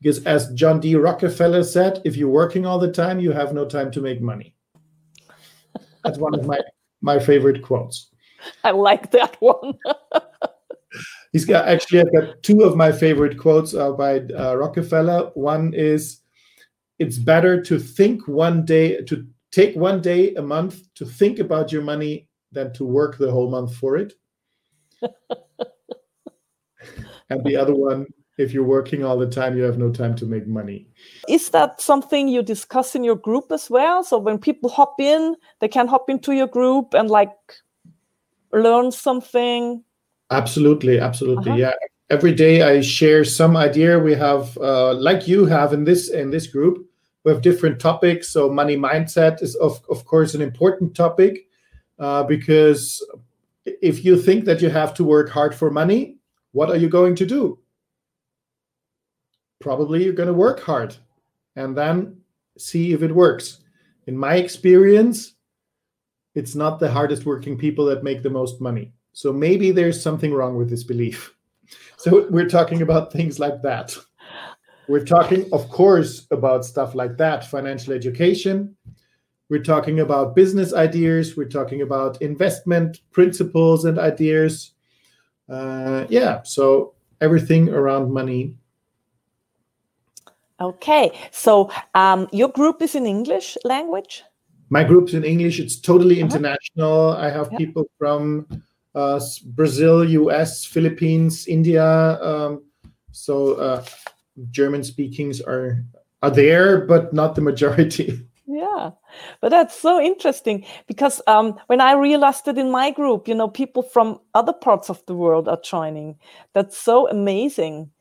Because 0.01 0.24
as 0.25 0.51
John 0.53 0.79
D. 0.79 0.96
Rockefeller 0.96 1.63
said, 1.63 2.01
if 2.03 2.15
you're 2.17 2.29
working 2.29 2.65
all 2.65 2.79
the 2.79 2.91
time, 2.91 3.20
you 3.20 3.31
have 3.31 3.53
no 3.53 3.65
time 3.65 3.91
to 3.91 4.01
make 4.01 4.20
money. 4.20 4.55
That's 6.03 6.17
one 6.17 6.34
of 6.34 6.46
my, 6.46 6.60
my 7.01 7.20
favorite 7.20 7.62
quotes. 7.62 8.10
I 8.63 8.72
like 8.72 9.12
that 9.12 9.39
one. 9.39 9.74
He's 11.31 11.46
got 11.46 11.67
actually 11.67 12.01
I've 12.01 12.12
got 12.12 12.43
two 12.43 12.63
of 12.63 12.75
my 12.75 12.91
favorite 12.91 13.38
quotes 13.38 13.74
uh, 13.74 13.93
by 13.93 14.20
uh, 14.38 14.55
Rockefeller. 14.58 15.31
One 15.36 15.74
is, 15.74 16.20
"It's 17.00 17.17
better 17.17 17.62
to 17.62 17.79
think 17.79 18.27
one 18.27 18.65
day 18.65 19.01
to 19.03 19.25
take 19.51 19.74
one 19.77 20.01
day 20.01 20.36
a 20.36 20.41
month 20.41 20.93
to 20.96 21.05
think 21.05 21.39
about 21.39 21.72
your 21.72 21.84
money 21.84 22.27
than 22.51 22.74
to 22.74 22.84
work 22.84 23.17
the 23.17 23.31
whole 23.31 23.50
month 23.50 23.74
for 23.77 23.96
it." 23.96 24.15
and 27.29 27.46
the 27.46 27.55
other 27.55 27.75
one 27.75 28.05
if 28.41 28.53
you're 28.53 28.63
working 28.63 29.03
all 29.03 29.17
the 29.17 29.29
time, 29.29 29.55
you 29.57 29.63
have 29.63 29.77
no 29.77 29.91
time 29.91 30.15
to 30.15 30.25
make 30.25 30.48
money. 30.48 30.88
Is 31.27 31.50
that 31.50 31.79
something 31.81 32.27
you 32.27 32.41
discuss 32.41 32.95
in 32.95 33.03
your 33.03 33.15
group 33.15 33.51
as 33.51 33.69
well? 33.69 34.03
So 34.03 34.17
when 34.17 34.38
people 34.38 34.69
hop 34.69 35.00
in, 35.00 35.36
they 35.60 35.67
can 35.67 35.88
hop 35.88 36.10
into 36.10 36.33
your 36.33 36.48
group 36.48 36.93
and 36.93 37.10
like 37.10 37.31
learn 38.51 38.91
something. 38.91 39.83
Absolutely, 40.31 41.00
absolutely, 41.00 41.51
uh-huh. 41.51 41.60
yeah. 41.60 41.74
Every 42.10 42.33
day 42.33 42.62
I 42.62 42.81
share 42.81 43.24
some 43.24 43.55
idea. 43.55 43.98
We 43.98 44.15
have, 44.15 44.57
uh, 44.57 44.93
like 44.95 45.27
you 45.27 45.45
have 45.45 45.71
in 45.71 45.86
this 45.86 46.10
in 46.10 46.29
this 46.29 46.48
group, 46.48 46.86
we 47.24 47.31
have 47.31 47.41
different 47.41 47.79
topics. 47.79 48.29
So 48.29 48.50
money 48.50 48.75
mindset 48.75 49.41
is 49.41 49.55
of 49.55 49.81
of 49.89 50.05
course 50.05 50.33
an 50.33 50.41
important 50.41 50.95
topic 50.95 51.48
uh, 52.00 52.24
because 52.24 53.01
if 53.65 54.03
you 54.03 54.17
think 54.17 54.45
that 54.45 54.62
you 54.62 54.69
have 54.69 54.93
to 54.95 55.03
work 55.03 55.29
hard 55.29 55.55
for 55.55 55.71
money, 55.71 56.17
what 56.51 56.69
are 56.69 56.77
you 56.77 56.89
going 56.89 57.15
to 57.15 57.25
do? 57.25 57.60
Probably 59.62 60.03
you're 60.03 60.13
going 60.13 60.27
to 60.27 60.34
work 60.34 60.60
hard 60.60 60.96
and 61.56 61.77
then 61.77 62.18
see 62.58 62.94
if 62.94 63.01
it 63.01 63.13
works. 63.13 63.60
In 64.08 64.18
my 64.18 64.36
experience, 64.36 65.34
it's 66.36 66.56
not 66.56 66.80
the 66.80 66.91
hardest 66.91 67.25
working 67.25 67.58
people 67.58 67.86
that 67.86 68.03
make 68.03 68.24
the 68.24 68.30
most 68.30 68.60
money. 68.62 68.94
So 69.13 69.32
maybe 69.32 69.72
there's 69.72 70.01
something 70.01 70.34
wrong 70.34 70.58
with 70.58 70.70
this 70.70 70.84
belief. 70.84 71.34
So 71.98 72.27
we're 72.30 72.50
talking 72.50 72.82
about 72.82 73.13
things 73.13 73.39
like 73.39 73.62
that. 73.62 73.96
We're 74.88 75.06
talking, 75.06 75.48
of 75.53 75.70
course, 75.70 76.27
about 76.32 76.65
stuff 76.65 76.96
like 76.96 77.18
that 77.18 77.46
financial 77.46 77.94
education, 77.94 78.75
we're 79.51 79.62
talking 79.62 80.00
about 80.00 80.34
business 80.34 80.74
ideas. 80.74 81.36
We're 81.36 81.50
talking 81.50 81.82
about 81.82 82.22
investment 82.22 83.01
principles 83.12 83.84
and 83.84 84.00
ideas. 84.00 84.72
Uh, 85.50 86.06
yeah, 86.08 86.41
so 86.44 86.94
everything 87.20 87.68
around 87.68 88.13
money. 88.13 88.56
Okay, 90.62 91.12
so 91.32 91.72
um, 91.96 92.30
your 92.32 92.50
group 92.50 92.82
is 92.84 92.94
in 92.94 93.08
English 93.08 93.58
language? 93.63 94.24
My 94.70 94.84
group's 94.84 95.13
in 95.13 95.24
English. 95.24 95.60
It's 95.60 95.80
totally 95.80 96.22
uh-huh. 96.22 96.27
international. 96.27 97.13
I 97.18 97.30
have 97.32 97.50
yep. 97.51 97.58
people 97.58 97.86
from 97.98 98.46
uh, 98.94 99.20
Brazil, 99.46 100.08
US, 100.08 100.63
Philippines, 100.65 101.48
India. 101.48 101.84
Um, 102.22 102.63
so 103.12 103.56
uh, 103.56 103.84
German 104.51 104.84
speakings 104.84 105.41
are 105.41 105.84
are 106.22 106.30
there, 106.30 106.86
but 106.86 107.13
not 107.13 107.36
the 107.36 107.41
majority. 107.41 108.22
Yeah, 108.51 108.91
but 109.39 109.48
that's 109.50 109.80
so 109.80 110.01
interesting 110.01 110.65
because 110.86 111.22
um, 111.25 111.58
when 111.68 111.80
I 111.80 111.94
realized 111.94 112.50
it 112.50 112.58
in 112.58 112.70
my 112.70 112.91
group, 112.91 113.30
you 113.30 113.34
know, 113.34 113.48
people 113.48 113.82
from 113.82 114.20
other 114.34 114.51
parts 114.51 114.89
of 114.89 115.01
the 115.06 115.13
world 115.13 115.48
are 115.48 115.62
joining. 115.63 116.20
That's 116.53 116.77
so 116.77 117.08
amazing, 117.08 117.91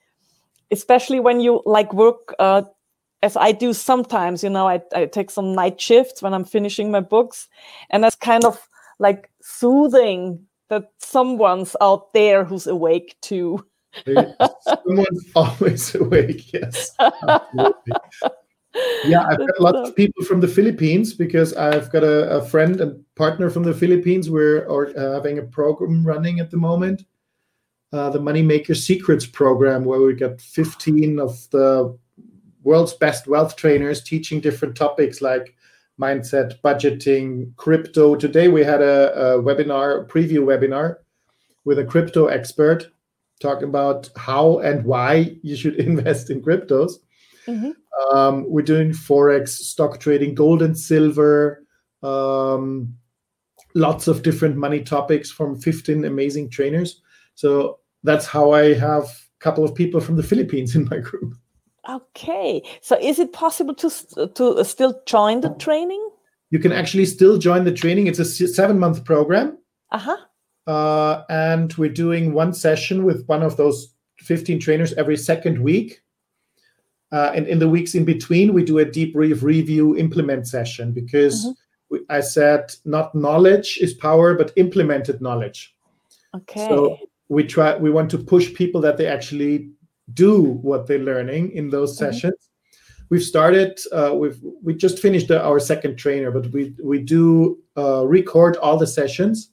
especially 0.70 1.20
when 1.20 1.40
you 1.40 1.62
like 1.66 1.92
work 1.92 2.34
uh, 2.38 2.62
as 3.22 3.36
I 3.36 3.52
do 3.52 3.72
sometimes. 3.72 4.42
You 4.42 4.50
know, 4.50 4.68
I, 4.68 4.80
I 4.94 5.06
take 5.06 5.30
some 5.30 5.54
night 5.54 5.80
shifts 5.80 6.22
when 6.22 6.34
I'm 6.34 6.44
finishing 6.44 6.90
my 6.90 7.00
books, 7.00 7.48
and 7.90 8.02
that's 8.04 8.16
kind 8.16 8.44
of 8.44 8.68
like 8.98 9.30
soothing 9.42 10.46
that 10.68 10.84
someone's 10.98 11.74
out 11.80 12.12
there 12.12 12.44
who's 12.44 12.66
awake 12.66 13.16
too. 13.20 13.64
Someone's 14.06 15.24
always 15.34 15.94
awake. 15.94 16.52
Yes. 16.52 16.94
yeah, 19.04 19.26
I've 19.28 19.38
got 19.38 19.60
lots 19.60 19.88
of 19.88 19.96
people 19.96 20.24
from 20.24 20.40
the 20.40 20.48
Philippines 20.48 21.12
because 21.12 21.52
I've 21.54 21.90
got 21.90 22.04
a, 22.04 22.30
a 22.38 22.44
friend 22.46 22.80
and 22.80 23.04
partner 23.16 23.50
from 23.50 23.64
the 23.64 23.74
Philippines. 23.74 24.30
We're 24.30 24.64
or, 24.66 24.96
uh, 24.96 25.14
having 25.14 25.38
a 25.38 25.42
program 25.42 26.06
running 26.06 26.40
at 26.40 26.50
the 26.50 26.56
moment, 26.56 27.04
uh, 27.92 28.10
the 28.10 28.20
Moneymaker 28.20 28.76
Secrets 28.76 29.26
program, 29.26 29.84
where 29.84 30.00
we 30.00 30.14
got 30.14 30.40
15 30.40 31.18
of 31.18 31.48
the 31.50 31.96
world's 32.62 32.94
best 32.94 33.26
wealth 33.26 33.56
trainers 33.56 34.02
teaching 34.02 34.40
different 34.40 34.76
topics 34.76 35.20
like 35.20 35.54
mindset, 36.00 36.60
budgeting, 36.62 37.54
crypto. 37.56 38.14
Today 38.14 38.48
we 38.48 38.62
had 38.62 38.80
a, 38.80 39.12
a 39.14 39.42
webinar, 39.42 40.02
a 40.02 40.04
preview 40.04 40.40
webinar 40.40 40.96
with 41.64 41.78
a 41.78 41.84
crypto 41.84 42.26
expert 42.26 42.90
talking 43.40 43.68
about 43.68 44.08
how 44.16 44.58
and 44.58 44.84
why 44.84 45.36
you 45.42 45.56
should 45.56 45.74
invest 45.86 46.30
in 46.30 46.42
cryptos. 46.42 46.92
Mm-hmm. 47.46 47.70
Um, 48.16 48.44
we're 48.48 48.62
doing 48.62 48.90
forex, 48.90 49.48
stock 49.48 49.98
trading, 49.98 50.34
gold 50.34 50.62
and 50.62 50.78
silver, 50.78 51.64
um, 52.02 52.94
lots 53.74 54.08
of 54.08 54.22
different 54.22 54.56
money 54.56 54.82
topics 54.82 55.30
from 55.30 55.58
15 55.58 56.04
amazing 56.04 56.50
trainers. 56.50 57.02
So 57.34 57.79
that's 58.02 58.26
how 58.26 58.52
I 58.52 58.74
have 58.74 59.04
a 59.04 59.40
couple 59.40 59.64
of 59.64 59.74
people 59.74 60.00
from 60.00 60.16
the 60.16 60.22
Philippines 60.22 60.74
in 60.76 60.88
my 60.90 60.98
group. 60.98 61.34
Okay, 61.88 62.62
so 62.82 62.98
is 63.00 63.18
it 63.18 63.32
possible 63.32 63.74
to 63.74 63.90
to 64.34 64.64
still 64.64 65.00
join 65.06 65.40
the 65.40 65.54
training? 65.58 66.10
You 66.50 66.58
can 66.58 66.72
actually 66.72 67.06
still 67.06 67.38
join 67.38 67.64
the 67.64 67.72
training. 67.72 68.06
It's 68.06 68.18
a 68.18 68.24
seven 68.24 68.78
month 68.78 69.04
program. 69.04 69.58
Uh-huh. 69.92 70.16
Uh, 70.66 71.24
and 71.30 71.72
we're 71.74 71.92
doing 71.92 72.32
one 72.32 72.52
session 72.52 73.04
with 73.04 73.24
one 73.26 73.42
of 73.42 73.56
those 73.56 73.94
15 74.18 74.60
trainers 74.60 74.92
every 74.94 75.16
second 75.16 75.58
week. 75.58 76.02
Uh, 77.12 77.32
and 77.34 77.46
in 77.48 77.58
the 77.58 77.68
weeks 77.68 77.94
in 77.94 78.04
between, 78.04 78.52
we 78.52 78.64
do 78.64 78.78
a 78.78 78.84
debrief 78.84 79.42
review 79.42 79.96
implement 79.96 80.46
session 80.46 80.92
because 80.92 81.44
mm-hmm. 81.44 81.50
we, 81.90 82.00
I 82.08 82.20
said 82.20 82.72
not 82.84 83.14
knowledge 83.14 83.78
is 83.80 83.94
power, 83.94 84.34
but 84.34 84.52
implemented 84.56 85.20
knowledge. 85.20 85.74
Okay. 86.36 86.68
So 86.68 86.98
we 87.30 87.44
try. 87.44 87.76
We 87.76 87.90
want 87.90 88.10
to 88.10 88.18
push 88.18 88.52
people 88.52 88.80
that 88.82 88.98
they 88.98 89.06
actually 89.06 89.70
do 90.12 90.42
what 90.42 90.86
they're 90.86 90.98
learning 90.98 91.52
in 91.52 91.70
those 91.70 91.96
mm-hmm. 91.96 92.12
sessions. 92.12 92.48
We've 93.08 93.22
started. 93.22 93.80
Uh, 93.92 94.14
we've 94.14 94.38
we 94.62 94.74
just 94.74 94.98
finished 94.98 95.30
our 95.30 95.58
second 95.58 95.96
trainer, 95.96 96.30
but 96.30 96.52
we 96.52 96.74
we 96.82 96.98
do 97.00 97.58
uh, 97.78 98.04
record 98.06 98.56
all 98.58 98.76
the 98.76 98.86
sessions. 98.86 99.50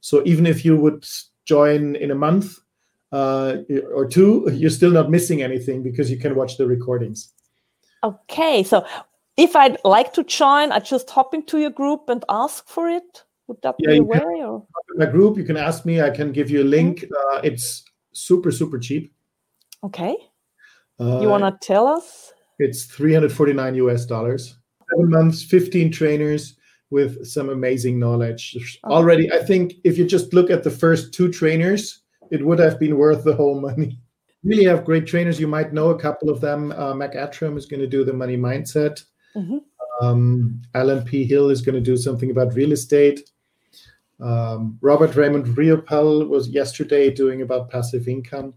So 0.00 0.22
even 0.24 0.46
if 0.46 0.64
you 0.64 0.76
would 0.76 1.06
join 1.44 1.96
in 1.96 2.10
a 2.10 2.14
month, 2.14 2.58
uh, 3.12 3.58
or 3.94 4.06
two, 4.06 4.48
you're 4.52 4.70
still 4.70 4.90
not 4.90 5.10
missing 5.10 5.42
anything 5.42 5.82
because 5.82 6.10
you 6.10 6.18
can 6.18 6.34
watch 6.34 6.56
the 6.56 6.66
recordings. 6.66 7.32
Okay, 8.04 8.62
so 8.62 8.86
if 9.36 9.56
I'd 9.56 9.78
like 9.84 10.12
to 10.14 10.24
join, 10.24 10.72
I 10.72 10.78
just 10.78 11.10
hop 11.10 11.34
into 11.34 11.58
your 11.58 11.70
group 11.70 12.08
and 12.08 12.24
ask 12.28 12.68
for 12.68 12.88
it. 12.88 13.24
Would 13.48 13.62
that 13.62 13.74
yeah, 13.78 13.90
be 13.90 13.96
a 13.98 14.02
way? 14.02 14.42
Or? 14.42 14.66
My 14.94 15.06
group, 15.06 15.36
you 15.36 15.44
can 15.44 15.56
ask 15.56 15.84
me. 15.84 16.00
I 16.00 16.10
can 16.10 16.32
give 16.32 16.50
you 16.50 16.62
a 16.62 16.68
link. 16.68 17.00
Mm-hmm. 17.00 17.36
Uh, 17.36 17.40
it's 17.42 17.84
super 18.12 18.52
super 18.52 18.78
cheap. 18.78 19.12
Okay. 19.82 20.16
Uh, 21.00 21.20
you 21.20 21.28
want 21.28 21.44
to 21.44 21.66
tell 21.66 21.86
us? 21.86 22.32
It's 22.58 22.84
349 22.84 23.74
US 23.76 24.04
dollars. 24.04 24.56
Seven 24.90 25.10
months, 25.10 25.42
15 25.42 25.92
trainers 25.92 26.56
with 26.90 27.26
some 27.26 27.50
amazing 27.50 27.98
knowledge. 27.98 28.56
Okay. 28.56 28.94
Already, 28.94 29.32
I 29.32 29.44
think 29.44 29.74
if 29.84 29.98
you 29.98 30.06
just 30.06 30.32
look 30.32 30.50
at 30.50 30.64
the 30.64 30.70
first 30.70 31.12
two 31.12 31.30
trainers, 31.30 32.02
it 32.30 32.44
would 32.44 32.58
have 32.58 32.78
been 32.78 32.96
worth 32.96 33.24
the 33.24 33.34
whole 33.34 33.60
money. 33.60 33.98
Really 34.44 34.66
have 34.66 34.84
great 34.84 35.04
trainers. 35.04 35.40
You 35.40 35.48
might 35.48 35.72
know 35.72 35.90
a 35.90 35.98
couple 35.98 36.30
of 36.30 36.40
them. 36.40 36.70
Uh, 36.70 36.94
Mac 36.94 37.14
Attram 37.14 37.58
is 37.58 37.66
going 37.66 37.80
to 37.80 37.88
do 37.88 38.04
the 38.04 38.12
money 38.12 38.36
mindset. 38.36 39.02
Mm-hmm. 39.34 39.58
Um, 40.00 40.62
Alan 40.74 41.02
P. 41.02 41.24
Hill 41.24 41.50
is 41.50 41.60
going 41.60 41.74
to 41.74 41.80
do 41.80 41.96
something 41.96 42.30
about 42.30 42.54
real 42.54 42.70
estate. 42.70 43.18
Um, 44.20 44.78
Robert 44.80 45.14
Raymond 45.14 45.46
Riopel 45.56 46.28
was 46.28 46.48
yesterday 46.48 47.10
doing 47.10 47.42
about 47.42 47.70
passive 47.70 48.08
income. 48.08 48.54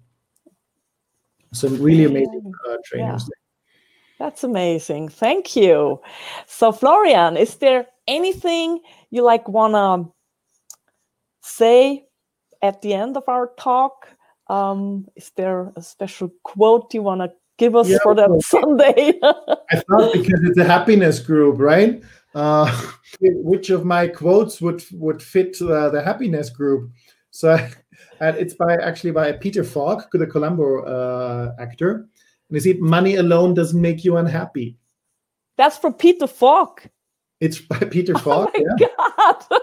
Some 1.54 1.82
really 1.82 2.06
amazing 2.06 2.52
uh, 2.70 2.78
trainers. 2.86 3.24
Yeah. 3.24 4.26
That's 4.26 4.44
amazing. 4.44 5.10
Thank 5.10 5.56
you. 5.56 6.00
So, 6.48 6.72
Florian, 6.72 7.38
is 7.38 7.56
there 7.56 7.88
anything 8.08 8.80
you 9.10 9.24
like 9.24 9.48
wanna 9.48 10.06
say 11.42 12.06
at 12.62 12.82
the 12.82 12.94
end 12.94 13.18
of 13.18 13.24
our 13.28 13.52
talk. 13.58 14.08
Um, 14.48 15.08
is 15.16 15.32
there 15.36 15.72
a 15.76 15.82
special 15.82 16.32
quote 16.44 16.94
you 16.94 17.02
want 17.02 17.22
to 17.22 17.32
give 17.58 17.76
us 17.76 17.90
yeah, 17.90 17.98
for 18.04 18.16
that 18.16 18.30
Sunday? 18.44 19.14
I 19.24 19.80
thought 19.80 20.14
because 20.14 20.42
it's 20.44 20.58
a 20.58 20.66
happiness 20.66 21.20
group, 21.20 21.60
right? 21.60 22.02
Uh, 22.34 22.92
which 23.22 23.70
of 23.70 23.86
my 23.86 24.08
quotes 24.08 24.62
would 24.62 24.84
would 24.94 25.22
fit 25.22 25.62
uh, 25.62 25.90
the 25.90 26.02
happiness 26.02 26.50
group? 26.50 26.92
So, 27.32 27.56
and 28.20 28.38
it's 28.38 28.54
by 28.54 28.76
actually 28.76 29.12
by 29.12 29.32
Peter 29.34 29.64
Falk, 29.64 30.10
the 30.12 30.28
Columbo 30.28 30.84
uh, 30.84 31.56
actor, 31.60 32.08
and 32.50 32.58
he 32.58 32.60
said, 32.60 32.80
"Money 32.80 33.16
alone 33.16 33.54
doesn't 33.54 33.82
make 33.82 34.04
you 34.04 34.18
unhappy." 34.18 34.78
That's 35.58 35.78
from 35.78 35.94
Peter 35.94 36.28
Falk. 36.28 36.88
It's 37.40 37.60
by 37.60 37.80
Peter 37.92 38.18
Falk. 38.18 38.52
Oh 38.56 38.64
my 38.64 38.76
yeah. 38.80 38.88
God. 39.18 39.62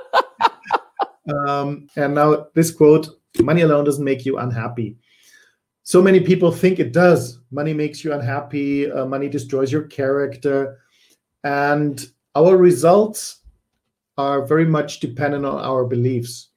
Um, 1.29 1.89
and 1.97 2.15
now 2.15 2.47
this 2.55 2.71
quote 2.71 3.09
money 3.41 3.63
alone 3.63 3.85
doesn't 3.85 4.05
make 4.05 4.25
you 4.25 4.39
unhappy. 4.39 4.97
So 5.83 6.03
many 6.03 6.21
people 6.21 6.53
think 6.53 6.79
it 6.79 6.93
does. 6.93 7.41
Money 7.51 7.73
makes 7.73 8.05
you 8.05 8.13
unhappy, 8.13 8.91
uh, 8.91 9.07
money 9.07 9.29
destroys 9.29 9.73
your 9.73 9.85
character. 9.85 10.81
And 11.45 12.05
our 12.39 12.57
results 12.57 13.41
are 14.17 14.47
very 14.47 14.65
much 14.65 15.01
dependent 15.01 15.45
on 15.45 15.59
our 15.59 15.85
beliefs. 15.85 16.51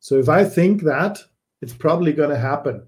So 0.00 0.18
if 0.18 0.28
I 0.28 0.44
think 0.44 0.82
that, 0.82 1.18
it's 1.60 1.74
probably 1.74 2.12
going 2.12 2.30
to 2.30 2.38
happen. 2.38 2.86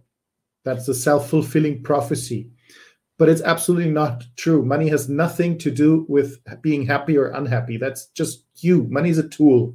That's 0.65 0.89
a 0.89 0.95
self 0.95 1.29
fulfilling 1.29 1.83
prophecy. 1.83 2.51
But 3.19 3.29
it's 3.29 3.43
absolutely 3.43 3.91
not 3.91 4.25
true. 4.37 4.65
Money 4.65 4.89
has 4.89 5.09
nothing 5.09 5.59
to 5.59 5.71
do 5.71 6.07
with 6.09 6.39
being 6.63 6.87
happy 6.87 7.17
or 7.17 7.29
unhappy. 7.29 7.77
That's 7.77 8.07
just 8.09 8.45
you. 8.57 8.87
Money 8.91 9.11
is 9.11 9.19
a 9.19 9.29
tool. 9.29 9.75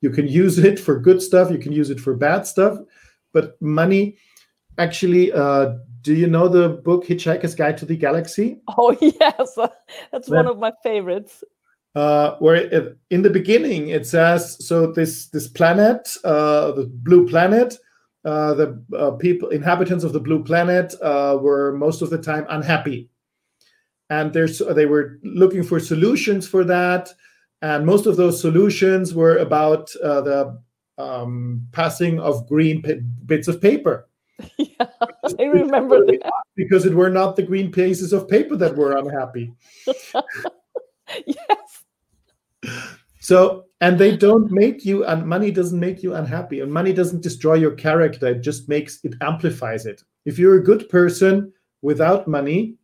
You 0.00 0.10
can 0.10 0.26
use 0.26 0.58
it 0.58 0.80
for 0.80 0.98
good 0.98 1.22
stuff, 1.22 1.50
you 1.50 1.58
can 1.58 1.72
use 1.72 1.90
it 1.90 2.00
for 2.00 2.14
bad 2.14 2.46
stuff. 2.46 2.76
But 3.32 3.60
money 3.62 4.16
actually, 4.78 5.32
uh, 5.32 5.76
do 6.02 6.14
you 6.14 6.26
know 6.26 6.48
the 6.48 6.70
book 6.70 7.06
Hitchhiker's 7.06 7.54
Guide 7.54 7.78
to 7.78 7.86
the 7.86 7.96
Galaxy? 7.96 8.60
Oh, 8.76 8.96
yes. 9.00 9.56
That's 10.10 10.28
one 10.28 10.48
of 10.48 10.58
my 10.58 10.72
favorites 10.82 11.44
uh, 11.94 12.36
where 12.38 12.56
it, 12.56 12.98
in 13.10 13.22
the 13.22 13.30
beginning 13.30 13.88
it 13.88 14.06
says 14.06 14.64
so 14.64 14.90
this 14.92 15.26
this 15.28 15.48
planet 15.48 16.16
uh, 16.24 16.72
the 16.72 16.86
blue 16.86 17.28
planet 17.28 17.76
uh, 18.24 18.54
the 18.54 18.82
uh, 18.96 19.10
people 19.12 19.48
inhabitants 19.50 20.04
of 20.04 20.12
the 20.12 20.20
blue 20.20 20.42
planet 20.42 20.94
uh, 21.02 21.38
were 21.40 21.72
most 21.72 22.02
of 22.02 22.10
the 22.10 22.18
time 22.18 22.46
unhappy 22.48 23.08
and 24.10 24.32
there's 24.32 24.58
they 24.58 24.86
were 24.86 25.18
looking 25.22 25.62
for 25.62 25.78
solutions 25.80 26.46
for 26.46 26.64
that 26.64 27.10
and 27.60 27.86
most 27.86 28.06
of 28.06 28.16
those 28.16 28.40
solutions 28.40 29.14
were 29.14 29.36
about 29.36 29.94
uh, 29.96 30.20
the 30.20 30.58
um, 30.98 31.66
passing 31.72 32.20
of 32.20 32.48
green 32.48 32.82
bits 33.26 33.48
of 33.48 33.60
paper 33.60 34.08
yeah, 34.58 34.86
I 35.38 35.44
remember 35.44 36.04
that. 36.06 36.32
Because 36.56 36.84
it 36.84 36.94
were 36.94 37.10
not 37.10 37.36
the 37.36 37.42
green 37.42 37.70
pieces 37.70 38.12
of 38.12 38.28
paper 38.28 38.56
that 38.56 38.76
were 38.76 38.96
unhappy. 38.96 39.52
yes. 41.26 41.61
So, 43.22 43.66
and 43.80 44.00
they 44.00 44.16
don't 44.16 44.50
make 44.50 44.84
you, 44.84 45.04
and 45.04 45.24
money 45.24 45.52
doesn't 45.52 45.78
make 45.78 46.02
you 46.02 46.14
unhappy, 46.14 46.58
and 46.58 46.72
money 46.72 46.92
doesn't 46.92 47.22
destroy 47.22 47.54
your 47.54 47.70
character. 47.70 48.26
It 48.26 48.40
just 48.40 48.68
makes 48.68 48.98
it 49.04 49.14
amplifies 49.20 49.86
it. 49.86 50.02
If 50.24 50.40
you're 50.40 50.56
a 50.56 50.62
good 50.62 50.88
person 50.88 51.52
without 51.82 52.26
money, 52.26 52.74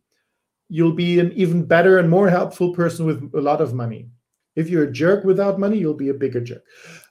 you'll 0.69 0.93
be 0.93 1.19
an 1.19 1.33
even 1.33 1.65
better 1.65 1.97
and 1.97 2.09
more 2.09 2.29
helpful 2.29 2.73
person 2.73 3.05
with 3.05 3.29
a 3.35 3.41
lot 3.41 3.59
of 3.59 3.73
money. 3.73 4.07
If 4.55 4.69
you're 4.69 4.85
a 4.85 4.91
jerk 4.91 5.25
without 5.25 5.59
money, 5.59 5.77
you'll 5.77 5.93
be 5.93 6.07
a 6.07 6.13
bigger 6.13 6.39
jerk. 6.39 6.63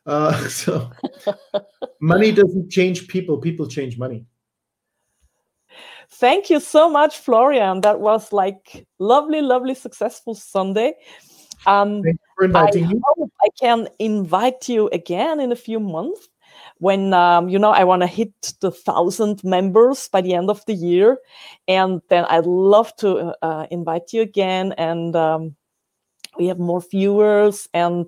Uh, 0.06 0.32
so, 0.48 0.90
money 2.00 2.32
doesn't 2.32 2.70
change 2.70 3.08
people; 3.08 3.36
people 3.36 3.68
change 3.68 3.98
money. 3.98 4.24
Thank 6.12 6.48
you 6.48 6.60
so 6.60 6.88
much, 6.88 7.18
Florian. 7.18 7.82
That 7.82 8.00
was 8.00 8.32
like 8.32 8.86
lovely, 8.98 9.42
lovely, 9.42 9.74
successful 9.74 10.34
Sunday. 10.34 10.94
Um, 11.66 12.02
for 12.38 12.44
inviting 12.44 12.84
I 12.84 12.90
you. 12.90 13.00
Hope 13.04 13.32
I 13.42 13.48
can 13.58 13.88
invite 13.98 14.68
you 14.68 14.88
again 14.90 15.40
in 15.40 15.52
a 15.52 15.56
few 15.56 15.80
months 15.80 16.28
when 16.78 17.12
um, 17.12 17.48
you 17.48 17.58
know 17.58 17.70
I 17.70 17.84
want 17.84 18.02
to 18.02 18.06
hit 18.06 18.54
the 18.60 18.70
thousand 18.70 19.42
members 19.42 20.08
by 20.08 20.20
the 20.20 20.34
end 20.34 20.48
of 20.48 20.64
the 20.66 20.74
year, 20.74 21.18
and 21.66 22.00
then 22.08 22.24
I'd 22.28 22.46
love 22.46 22.94
to 22.96 23.34
uh, 23.42 23.66
invite 23.70 24.12
you 24.12 24.22
again, 24.22 24.72
and 24.78 25.16
um, 25.16 25.56
we 26.38 26.46
have 26.46 26.58
more 26.58 26.80
viewers 26.80 27.68
and 27.74 28.06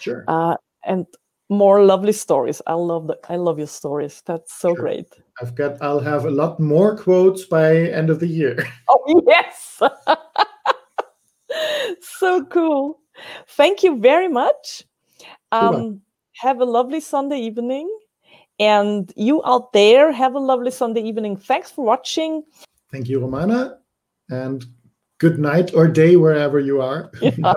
sure 0.00 0.24
uh, 0.26 0.56
and 0.84 1.06
more 1.48 1.84
lovely 1.84 2.12
stories. 2.12 2.60
I 2.66 2.74
love 2.74 3.06
that. 3.06 3.18
I 3.28 3.36
love 3.36 3.58
your 3.58 3.68
stories. 3.68 4.22
That's 4.26 4.52
so 4.52 4.74
sure. 4.74 4.82
great. 4.82 5.06
I've 5.40 5.54
got. 5.54 5.80
I'll 5.80 6.00
have 6.00 6.24
a 6.24 6.30
lot 6.30 6.58
more 6.58 6.96
quotes 6.96 7.44
by 7.44 7.76
end 7.76 8.10
of 8.10 8.18
the 8.18 8.28
year. 8.28 8.66
Oh 8.92 9.22
yes. 9.24 9.80
so 12.00 12.44
cool. 12.46 12.99
Thank 13.48 13.82
you 13.82 13.98
very 13.98 14.28
much. 14.28 14.84
Um, 15.52 16.00
have 16.34 16.60
a 16.60 16.64
lovely 16.64 17.00
Sunday 17.00 17.40
evening. 17.40 17.88
And 18.58 19.10
you 19.16 19.42
out 19.44 19.72
there, 19.72 20.12
have 20.12 20.34
a 20.34 20.38
lovely 20.38 20.70
Sunday 20.70 21.00
evening. 21.00 21.36
Thanks 21.36 21.70
for 21.70 21.84
watching. 21.84 22.44
Thank 22.92 23.08
you, 23.08 23.18
Romana. 23.20 23.78
And 24.28 24.64
good 25.18 25.38
night 25.38 25.72
or 25.74 25.88
day 25.88 26.16
wherever 26.16 26.60
you 26.60 26.80
are. 26.80 27.10
Yeah. 27.22 27.54